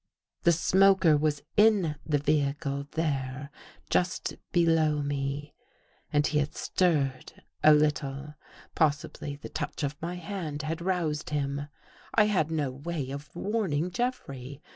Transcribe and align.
The 0.41 0.51
smoker 0.51 1.15
was 1.15 1.43
in 1.57 1.95
the 2.07 2.17
vehicle 2.17 2.87
there 2.93 3.51
just 3.87 4.35
below 4.51 5.03
me, 5.03 5.53
and 6.11 6.25
he 6.25 6.39
had 6.39 6.55
stirred 6.55 7.43
a 7.63 7.71
little. 7.71 8.33
Possibly 8.73 9.35
the 9.35 9.49
touch 9.49 9.83
of 9.83 9.95
my 10.01 10.15
hand 10.15 10.63
had 10.63 10.81
roused 10.81 11.29
him. 11.29 11.67
I 12.15 12.23
had 12.23 12.49
no 12.49 12.71
way 12.71 13.11
of 13.11 13.29
warning 13.35 13.91
Jeffrey. 13.91 14.59